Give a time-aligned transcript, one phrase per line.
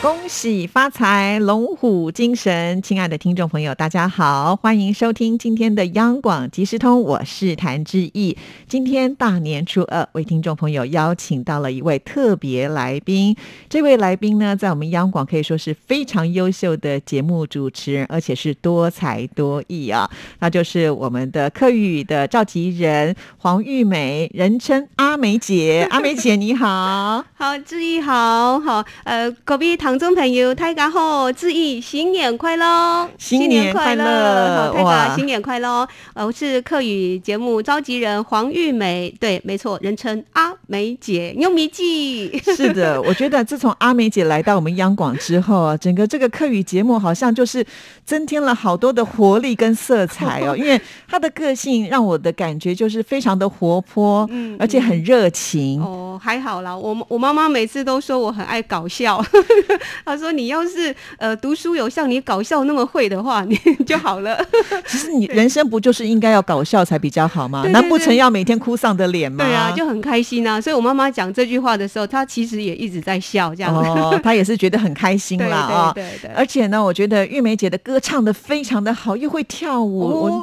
[0.00, 2.80] 恭喜发财，龙虎精神！
[2.80, 8.36] 亲爱的听众朋友，大家好，欢迎收听今天的央广即时通，我是谭志毅。
[8.68, 13.34] 今天大年初二，为听众朋友邀请到了一位特别来宾。
[13.68, 20.08] 这位来宾呢，在我们央广可以说是非常优秀的节目主持人，而且是多才多艺啊。
[20.38, 25.88] 那就是我们的客语的召集人黄玉美，人称阿美姐。
[25.90, 35.86] 阿美姐你好， 好志毅好好，呃，隔壁唐中朋友，大家好，志毅新年快乐，新年快乐，好，大家新年快乐。
[36.14, 42.40] 呃，我是客语节目召集人黄玉梅，对，没错，人称阿梅姐，用米记。
[42.54, 47.66] 是的，我觉得自从阿梅姐来到我们央广之后啊，整个这个客语节目好像就是
[48.04, 50.54] 增添了好多的活力跟色彩哦。
[50.56, 55.82] 因为她的个性让我的感觉就是非常的活泼，嗯，而且很热情。
[55.82, 59.20] 哦，还好啦，我我妈妈每次都说我很爱搞笑。
[60.04, 64.38] 他说：“你要是呃读书有像你搞笑那么会的话，你 就好了。
[64.86, 67.64] 其实你人生不就是应该要搞笑才比较好吗？
[67.68, 69.44] 难不成要每天哭丧的脸吗？
[69.44, 70.60] 对啊，就很开心啊。
[70.60, 75.92] 所以我妈妈讲这句话的时候，她其实也一直在笑，这样哦，她也是觉得很开心啦啊。
[75.94, 76.30] 对对对。
[76.34, 80.42] 而且呢，我觉得玉梅姐的歌唱的非常的好，又会跳舞，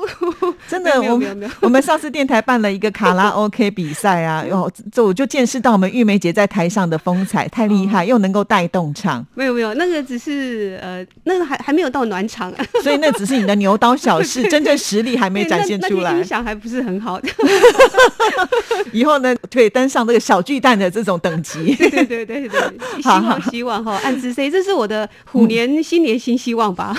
[0.68, 8.94] 真的，我们我们上次电台办了一个卡拉 OK 比赛啊，哟，这我就见识到我们玉梅姐在台上的风采太厉害，又能够带动
[9.26, 16.16] 唱。”没有没有，那个只是呃，那个还还没有到暖场， 所以那只是你的牛刀小试， 真正实力还没展现出来。
[16.18, 17.20] 音响还不是很好。
[18.92, 21.76] 以后呢，可以登上这个小巨蛋的这种等级。
[21.76, 26.96] 对对对对对，希望希望哈，暗自 say，这是我的虎年新年新希望吧。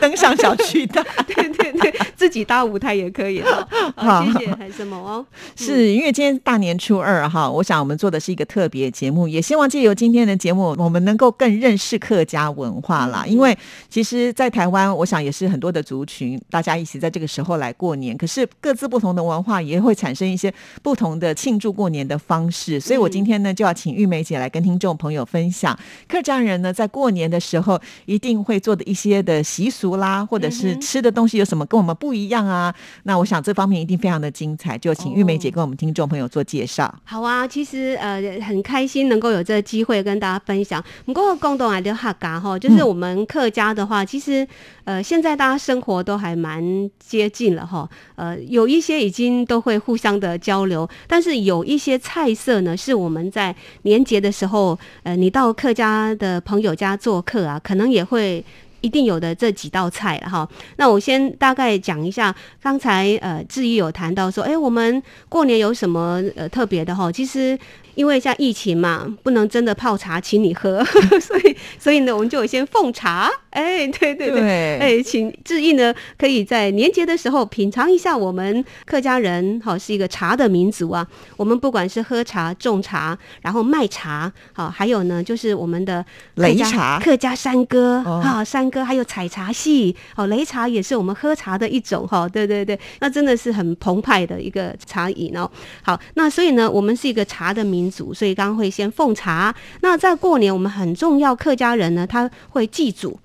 [0.00, 3.66] 登上小巨蛋，对对对，自己搭舞台也可以哈。
[3.96, 5.24] 好，谢谢还什么哦？
[5.56, 11.56] 是因为今天大年初二哈，我想我们做的是一个特别节目，也希望借由今天的节目，我们能够更。
[11.56, 13.56] 认识客家文化啦，因为
[13.88, 18.14] 其实，在台湾，我想也是很多的族群，大家一起在这个时候来过年。
[18.16, 20.52] 可是各自不同的文化也会产生一些
[20.82, 22.78] 不同的庆祝过年的方式。
[22.78, 25.76] 所以我今天呢，就要请玉梅姐来跟听众朋友分享
[26.06, 32.74] 客家人呢在过年的时候一定会做的一些的习俗啦，或者是吃的东西有什么跟我们不一样啊？
[33.04, 36.94] 那我想这方面一定非常的精彩，就请玉梅姐跟我们听众朋友做介绍。
[37.04, 40.84] 好啊，其实呃很开心能够有这个机会跟大家分享。
[41.04, 44.46] 不过共同来的客家哈，就是我们客家的话，其实
[44.84, 46.62] 呃，现在大家生活都还蛮
[46.98, 47.88] 接近了哈。
[48.14, 58.44] 呃，有一些已经都会互相的交流，但是有一些菜色呢，是我们在年节的时候，呃，你到客家的朋友家做客啊，可能也会
[58.86, 60.48] 一定有的这几道菜了哈。
[60.76, 67.10] 那我先大概讲一下，刚才呃志毅有谈到说，哎，我们过年有什么呃特别的哈？
[67.10, 67.58] 其实。
[67.96, 70.84] 因为像疫情嘛，不能真的泡茶请你喝，
[71.18, 73.30] 所以所以呢，我们就先奉茶。
[73.56, 81.06] 哎，对对对，哎，请志毅呢，可以在年节的时候品尝一下我们客家人，好是一个茶的民族啊。
[81.38, 86.04] 我们不管是喝茶、种茶，然后卖茶，好，还有呢，就是我们的
[86.36, 95.50] 擂茶、客家山歌，哈，山歌，还有采茶戏，哦，擂茶也是我们喝茶的一种，哈，对对对，那真的是很澎湃的一个茶饮哦。
[95.82, 97.86] 好，那所以呢，我们是一个茶的民。
[97.88, 99.54] 族，所以刚刚会先奉茶。
[99.80, 103.16] 那在过年，我们很重要，客家人呢，他会祭祖。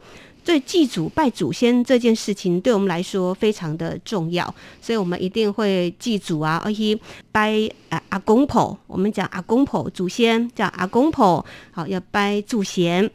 [0.44, 4.54] 所以祭祖拜祖先这件事情，对我们来说非常的重要。
[4.82, 6.98] 所以我们一定会祭祖啊，而且
[7.32, 8.78] 拜啊阿公婆。
[8.88, 13.10] 我们讲阿公婆祖先叫阿公婆，好要拜祖先。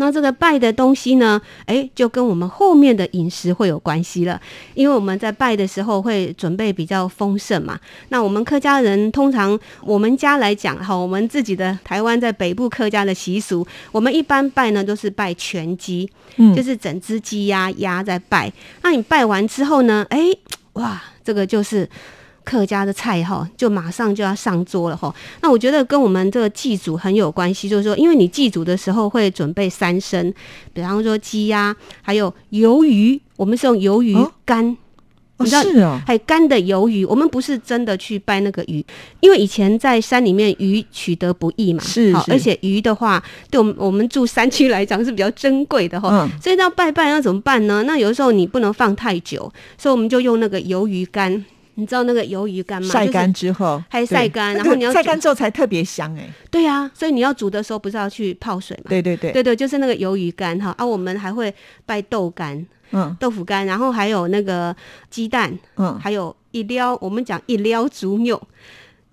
[0.00, 1.38] 那这个拜的东西呢？
[1.66, 4.40] 哎，就跟我们后面的饮食会有关系了。
[4.72, 7.78] 因为我们在拜的时候会准备比较丰盛嘛。
[8.08, 18.50] 那我们客家人通常，我们家来讲哈，我们自己的台湾在北部客家的习俗，我们一般拜呢都是拜全鸡，嗯，就是整只鸡鸭鸭在拜。
[18.80, 20.06] 那你拜完之后呢？
[20.08, 20.18] 哎，
[20.72, 21.86] 哇，这个就是。
[22.44, 25.14] 客家的菜哈，就马上就要上桌了哈。
[25.42, 30.32] 那我觉得跟我们这个祭祖很有关系，就是说，因为你祭祖的时候会准备三牲，
[30.72, 34.76] 比方说鸡鸭，还有鱿鱼，我们是用鱿鱼干，
[35.38, 37.04] 你知道是啊，还有干的鱿鱼。
[37.04, 38.84] 我们不是真的去拜那个鱼，
[39.20, 46.28] 因为以前在山里面鱼取得不易嘛，是，而且鱼的话，对我们我们住山区来讲是比较珍贵的哈。
[46.42, 47.82] 所以要拜拜要怎么办呢？
[47.84, 51.44] 那有的时候你不能放太久，所以我们就用那个鱿鱼干。
[51.74, 52.88] 你知道那个鱿鱼干吗？
[52.88, 56.28] 晒干之后，还晒干，然后你要晒干之后才特别香哎。
[56.50, 58.88] 对啊，所以你要煮的时候不是要去泡水嘛？
[58.88, 61.54] 对对对，对对，就是那个鱿鱼干哈啊，我们还会
[61.86, 64.74] 拜豆干，嗯，豆腐干，然后还有那个
[65.08, 68.40] 鸡蛋，嗯，还有一撩，我们讲一撩足肉，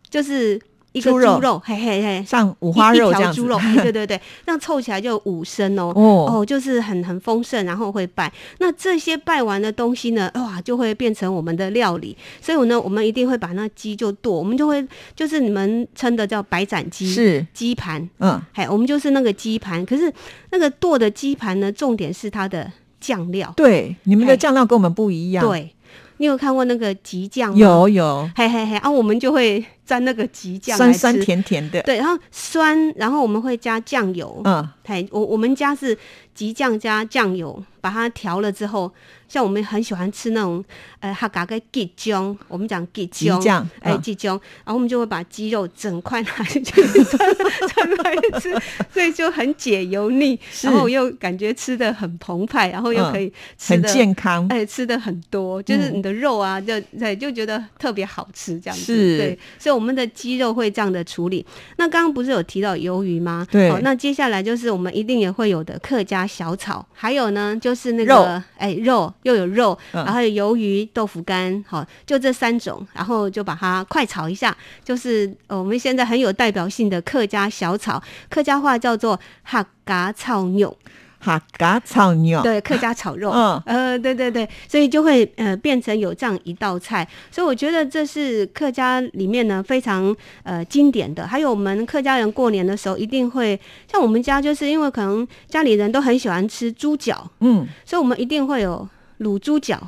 [0.10, 0.60] 就是。
[0.98, 8.32] 一个猪肉，嘿嘿嘿，像五花肉这样猪肉，对对对， 这样凑起来就五升哦，哦，就是很很丰盛，然后会拜。
[8.60, 12.16] 那这些拜完的东西呢，哇，就会变成我们的料理。
[12.42, 14.86] 所以呢，我们一定会把那鸡就剁，我们就会
[15.16, 19.86] 就是你们称的叫白斩鸡，是鸡盘，嗯，嘿，我们就是那个鸡盘。
[19.86, 20.12] 可是
[20.52, 25.74] 那个剁的鸡盘呢，重点是它的酱料，对，你们的酱料跟我们不一样，对。
[26.18, 27.58] 你有看过那个吉酱吗？
[27.58, 31.82] 有有，嘿嘿嘿，啊，我们就会蘸那个吉酱酸酸甜甜的。
[31.84, 34.42] 对，然后酸，然后我们会加酱油。
[34.44, 35.98] 嗯，嘿，我我们家是
[36.34, 38.92] 吉酱加酱油，把它调了之后。
[39.28, 40.64] 像我们很喜欢吃那种，
[41.02, 48.58] 呃，哈嘎个鸡姜，我们讲鸡姜，哎，鸡姜，然后我们就会把鸡肉整块拿去 穿来吃，
[48.90, 53.30] 所以就很解油腻，然后又感觉吃的很澎湃，然后又可以
[53.60, 61.46] 很健康，哎，吃的很多，就是你的肉啊，就对，就觉得特别好吃这样子，对，所以我们的鸡肉会这样的处理。
[61.78, 63.48] 那刚刚不是有提到鱿鱼吗？
[63.52, 69.14] 对，那接下来就是我们一定也会有的客家小炒，还有呢就是那个哎肉。
[69.24, 80.78] 又有肉，然后有鱿鱼、豆腐干，好，就这三种，然后就把它快炒一下，就是我们现在很有代表性的客家小炒，客家话叫做哈嘎炒肉。
[81.20, 91.28] 客家炒肉，对，客家炒肉，嗯，呃，对对对，所以就会呃变成有这样一道菜，所以我觉得这是客家里面呢非常呃经典的。
[91.28, 93.60] 还有我们客家人过年的时候一定会，
[93.92, 98.88] 像我们家就是因为可能家里人都很喜欢吃猪脚，嗯，所以我们一定会有。
[99.20, 99.82] 卤猪脚，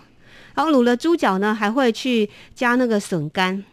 [0.55, 3.63] 然后卤了猪脚呢，还会去加那个笋干，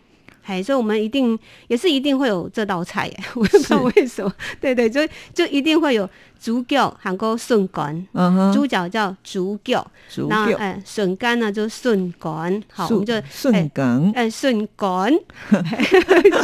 [0.46, 1.38] 哎，所以我们一定
[1.68, 5.00] 也是一定会有这道菜耶， 我不知道为什么，对对，就
[5.34, 6.08] 就一定会有。
[6.38, 8.06] 猪脚韩国笋干，
[8.52, 9.84] 猪脚叫猪脚，
[10.28, 15.10] 然后哎笋干呢就笋干，好我们就笋干，哎笋干，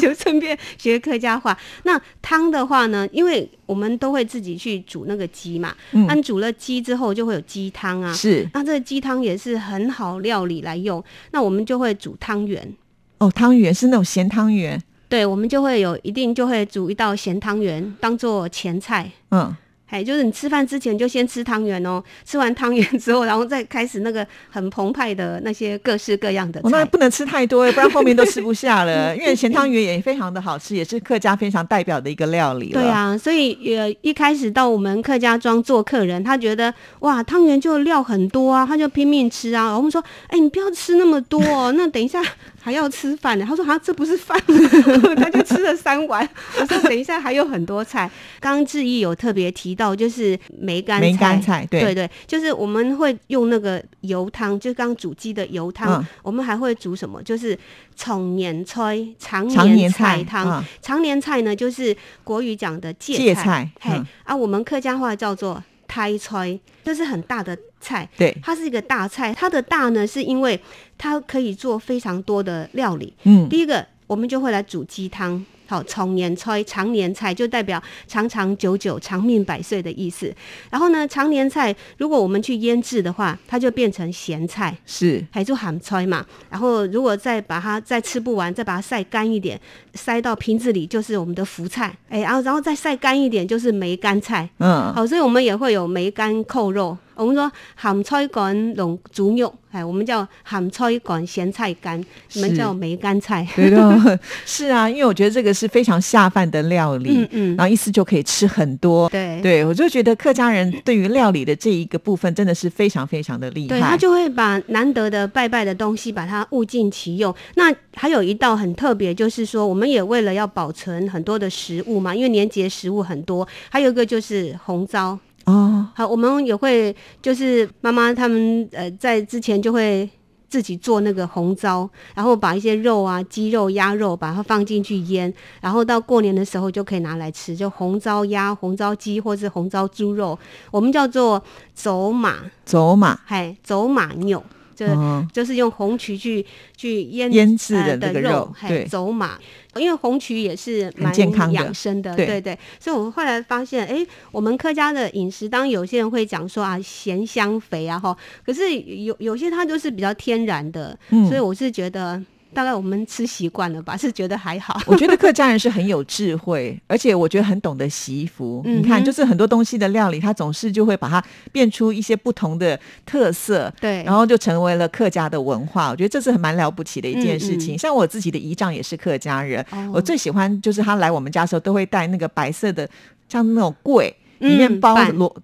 [0.00, 1.56] 就顺便学客家话。
[1.82, 12.74] 那汤的话呢，因为我们都会自己去煮那个鸡嘛，那煮了鸡之后就会有鸡汤啊，是那这个鸡汤也是很好料理来用，那我们就会煮汤圆。
[13.22, 19.54] 哦，汤圆是那种咸汤圆，对，我们就会有一定就会煮一道咸汤圆当做前菜，嗯。
[19.92, 26.70] 哎，就是你吃饭之前就先吃汤圆哦，吃完汤圆之后，然后再开始那个很澎湃的那些各式各样的菜。
[26.70, 29.14] 那不能吃太多，不然后面都吃不下了。
[29.14, 32.70] 因为咸汤圆也非常的好吃，也是客家非常代表的一个料理。
[32.70, 39.76] 对啊，所以也一开始到我们客家庄做客人，他觉得哇汤圆就料很多啊，他就拼命吃啊。
[39.76, 42.22] 我们说，哎，你不要吃那么多，哦，那等一下。
[42.64, 44.40] 还要吃饭呢，他说：“啊，这不是饭。
[45.18, 46.26] ”他就吃了三碗。
[46.60, 56.06] 我说： “等一下还有很多菜。”刚刚志毅有特别提到，就是梅干梅干菜，对对对，就是我们会用那个油汤，就刚煮鸡的油汤。
[56.22, 57.20] 我们还会煮什么？
[57.22, 57.58] 就是
[57.96, 60.64] 常年菜、常年菜汤。
[60.80, 63.68] 常年菜呢，就是国语讲的芥菜。
[63.80, 65.60] 嘿，啊，我们客家话叫做
[65.92, 67.54] 胎菜，这是很大的。
[67.84, 69.34] 菜，对，它是一个大菜。
[69.34, 70.58] 它的大呢，是因为
[70.96, 73.12] 它可以做非常多的料理。
[73.24, 75.44] 嗯，第一个，我们就会来煮鸡汤。
[75.72, 80.30] 好，常年菜，常年菜就代表长长久久、长命百岁的意思。
[80.70, 86.26] 然后呢，常年菜如果我们去腌制的话，它就变成咸菜，是，还就喊菜嘛。
[86.50, 89.58] 然后如果再把它再吃不完，再把它晒干一点，
[89.94, 91.96] 塞到瓶子里，就是我们的福菜。
[92.10, 94.46] 哎，然后然后再晒干一点，就是梅干菜。
[94.58, 96.94] 嗯，好，所以我们也会有梅干扣肉。
[97.14, 97.50] 我们说
[97.80, 103.46] 咸菜干龙猪肉，哎，我们叫咸菜干咸菜干，你们叫梅干菜。
[103.54, 109.08] 对的， 是啊，因为我觉得这个是非常下饭的料理，嗯嗯，然后一次就可以吃很多。
[109.08, 113.68] 对，对我就觉得客家人对于料理的这一个部分真的是非常非常的厉害。
[113.68, 117.34] 对他就会把难得的拜拜的东西，把它物尽其用。
[117.54, 125.18] 那还有一道很特别，就是说我们也为了要保存很多的食物嘛，因为年节食物很多，还有一个就是红糟。
[125.46, 130.08] 哦，好，我们也会就是妈妈他们呃在之前就会
[130.48, 140.38] 自己做那个红糟，然后把一些肉啊鸡肉鸭肉把它放进去腌，然后到过年的时候就可以拿来吃，就红糟鸭、红糟鸡或是红糟猪肉，
[140.70, 141.42] 我们叫做
[141.74, 142.36] 走马。
[142.64, 144.42] 走马，嗨走马牛。
[144.86, 146.44] 就就是用红曲去
[146.76, 149.38] 去腌腌制的那个肉，对，走马，
[149.76, 151.14] 因为红曲也是蛮
[151.52, 152.40] 养生的，对。
[152.40, 152.58] 对。
[152.80, 160.98] 所以我们后来发现，哎，我们客家的饮食，当有些人会讲说啊，咸香肥啊哈，可是有有些它就是比较天然的，
[161.28, 162.20] 所以我是觉得
[162.54, 164.80] 大概我们吃习惯了吧，是觉得还好。
[164.86, 168.62] 我觉得客家人是很有智慧， 而且我觉得很懂得惜福。
[168.64, 175.90] 嗯你看，就是很多东西的料理，它总是就会把它变出一些不同的特色，对，然后就成为了客家的文化。
[175.90, 177.74] 我觉得这是很蛮了不起的一件事情。
[177.74, 182.88] 嗯嗯像我自己的姨丈也是客家人，哦我最喜欢就是他来我们家的时候都会带那个白色的，
[183.28, 184.14] 像那种柜。
[184.42, 184.96] 里嗯面包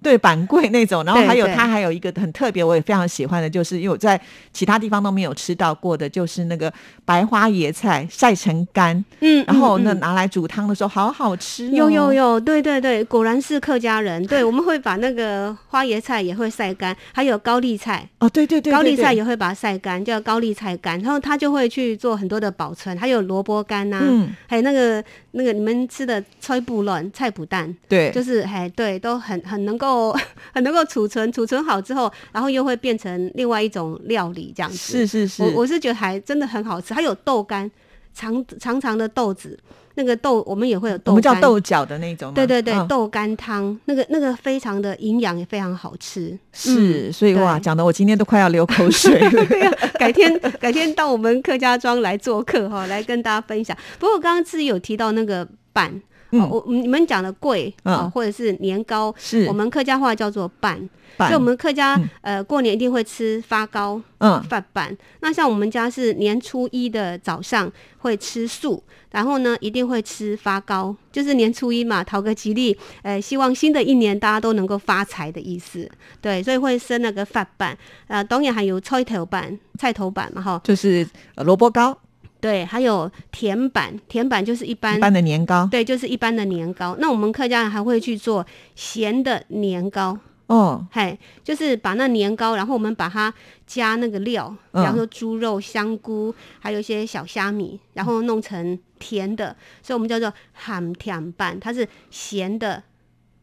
[0.02, 4.20] 对板柜那种，然后还有它还有一个很特别，我也非常喜欢的，就是因为我在
[4.52, 6.72] 其他地方都没有吃到过的，就是那个
[7.04, 9.96] 白花椰菜晒成干，嗯，然后呢嗯。
[9.96, 11.70] 嗯拿来煮汤的时候好好吃、哦。
[11.72, 14.24] 有有有，对对对，果然是客家人。
[14.28, 25.02] 对，我们会把那个花椰菜也会晒干，还有高丽菜，哦，对对对，高丽菜也会把它晒干，叫高丽菜干，然后它就会去做很多的保存，还有萝卜干呐、嗯，还有那个
[25.32, 30.16] 那个你们吃的菜脯卵、菜脯蛋，对，就是还对，都很很能够
[30.54, 34.76] 很能够储存，储存好之后，然后又会变成另外一种料理这样子。
[34.76, 37.68] 是是是，我我是觉得还真的很好吃，还有豆干，
[38.14, 39.58] 长长长的豆子，
[39.94, 46.38] 那个豆我们也会有豆干，我们叫豆角的那种嘛，对对对，嗯豆干汤，那个那个非常的营养，也非常好吃。
[46.52, 49.30] 是，嗯所以哇，对讲的我今天都快要流口水了。
[49.46, 53.76] 对呀、改天改天到我们客家庄来做客哈，来跟大家分享。
[53.98, 60.88] 不过刚刚自己有提到那个板，嗯哦，我你们讲的桂嗯啊、或者是年糕，是我们客家话叫做板。
[61.16, 64.96] 板所以我们客家、嗯呃过年一定会吃发糕、嗯饭板。
[65.20, 68.80] 那像我们家是年初一的早上会吃素，
[69.10, 75.90] 然后呢一定会吃发糕，就是年初一嘛，讨个吉利，呃，希望新的一年大家都能够发财的意思。
[76.20, 80.60] 对，所以会生那个饭板，呃，当然还有菜头板、菜头板嘛哈。
[80.62, 81.04] 就是
[81.34, 81.98] 呃萝卜糕，
[82.40, 85.68] 对，还有甜板，甜板就是一般一般的年糕。
[85.70, 86.96] 对，就是一般的年糕。
[87.00, 90.18] 那我们客家人还会去做咸的年糕。
[90.46, 93.32] 哦，嘿，就是把那年糕，然后我们把它
[93.66, 102.82] 加那个料，嗯比方说猪肉、香菇，还有一些小虾米，然后弄成甜的，所以我们叫做喊甜拌，它是咸的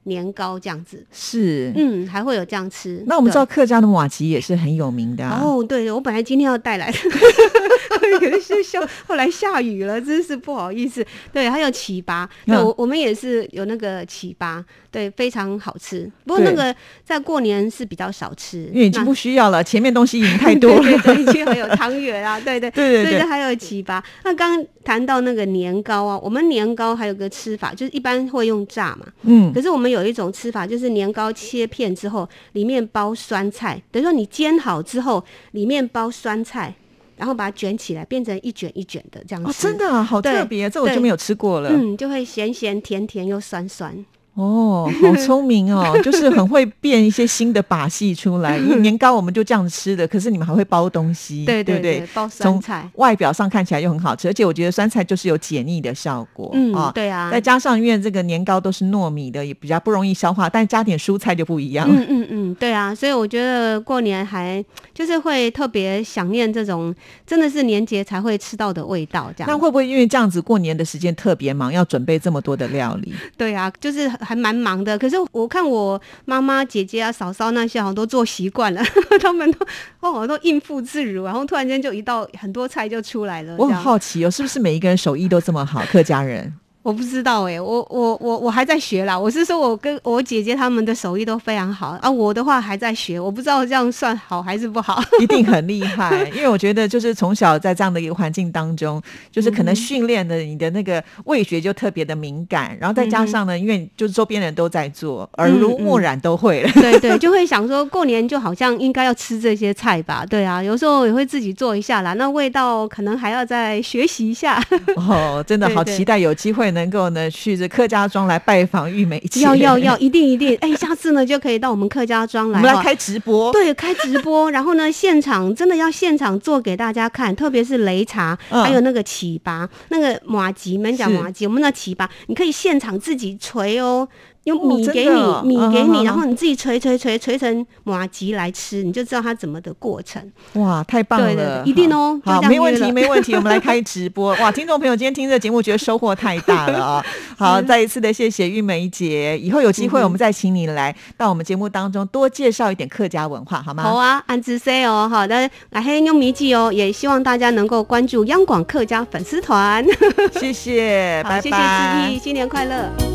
[0.05, 1.05] 年糕这样子。
[1.11, 1.71] 是。
[1.75, 3.03] 嗯，还会有这样吃。
[3.05, 3.45] 那我们知道。
[3.45, 5.39] 客家的马吉也是很有名的啊。
[5.43, 6.97] 哦，对，我本来今天要带来的，
[8.19, 11.05] 可是下后来下雨了，真是不好意思。
[11.31, 16.11] 对，还有糍粑，对，嗯我我们也是有那个糍粑，对，非常好吃。
[16.25, 16.55] 不过那对。
[16.55, 20.81] 个在过年是比较少吃，因为已经不需要了，前面东西已经太多了。
[20.83, 23.11] 对对对，已经还有汤圆啊，对对对对对。
[23.11, 24.01] 所以还有糍粑。
[24.23, 36.73] 那刚刚谈到那个年糕啊，我们年糕还有个吃法，就是一般会用炸嘛，嗯，可是我们有一种吃法，就是年糕切片之后，里面包酸菜，等于说你煎好之后，里面包酸菜，
[37.15, 39.49] 然后把它卷起来，变成一卷一卷的这样子。
[39.49, 41.69] 哦，真的啊，好对特别，这我就对没有吃过了。
[41.69, 44.05] 嗯，就会咸咸甜甜又酸酸。
[44.35, 48.57] 哦，好聪明哦， 就是很会变一些新的把戏出来。
[48.79, 52.89] 年糕我们就这样吃的，可是你们还会包东西，对对不对，包酸菜。
[52.95, 57.31] 外表上看起来又很好吃，而且我觉得酸菜就是有解腻的效果，嗯啊，对啊。
[57.31, 61.87] 再加上因为这个年糕都是糯米的，也比较不容易消化，但加点蔬菜就不一样。
[61.89, 64.63] 嗯嗯嗯，对啊，所以我觉得过年还
[64.93, 66.93] 就是会特别想念这种
[67.25, 69.49] 真的是年节才会吃到的味道，这样。
[69.49, 73.13] 那会不会因为这样子过年的时间特别忙，要准备这么多的料理？
[73.37, 74.97] 对啊，就是还蛮忙的。
[74.97, 78.83] 可是我看我妈妈、姐姐啊、嫂嫂那些好像都做习惯了，
[79.21, 79.59] 他们都
[80.01, 83.55] 哦都应付自如，然后突然间就一道很多菜就出来了。
[83.57, 85.81] 我很好奇哦，是不是每一个人手艺都这么好？
[85.85, 86.51] 客家人
[86.85, 89.17] 我不知道哎、我我我我还在学啦。
[89.17, 95.03] 我是说我跟我姐姐她们的手艺都非常好啊，我的话还在学，我不知道这样算好还是不好。
[95.19, 99.01] 一定 很厉害，因为我觉得就是从小在这样的一个环境当中，
[99.31, 106.71] 就是可能嗯训练的你的那个味觉就特别的敏感，然后再加上呢，因为就是周边人都在做，耳濡目染都会了。
[106.73, 110.23] 对对，就会想说过年就好像应该要吃这些菜吧？
[110.23, 112.13] 对啊，有时候也会自己做一下啦。
[112.13, 114.63] 那味道可能还要再学习一下。
[114.97, 119.41] 哦，真的 好期待有机会能够呢去这客家庄来拜访玉梅姐。
[119.41, 120.55] 要要要，一定一定！
[120.57, 123.51] 哎，下次呢就可以到我们客家庄来我们来开直播。
[123.51, 134.07] 对，开直播，然后呢，现场真的要现场做给大家看，特别是擂茶，嗯还有那个起拔，那个马吉，我们讲马吉，我们那起拔，你可以现场自己捶哦。
[134.45, 140.21] 用米给你，米给你，然后你自己锤锤锤锤成马吉来吃，你就知道它怎么的过程。
[140.53, 141.25] 哇，太棒了！
[141.27, 143.33] 对对对一定哦好，没问题，没问题。
[143.33, 144.35] 我们来开直播。
[144.35, 147.05] 哇，听众朋友，今天听这个节目，觉得收获太大了啊！
[147.37, 153.81] 好，再一次的谢谢玉梅姐，以后有机会我们再请你来到我们节目当中多介绍一点客家文化，好吗？
[153.81, 159.83] 好啊，安之 say 哦，好的，来黑用米记哦，也希望大家能够关注央广客家粉丝团。
[160.39, 163.14] 谢谢，拜，拜谢谢拜志毅，新年快乐。